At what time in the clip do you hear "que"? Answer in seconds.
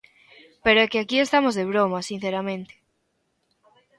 0.91-0.99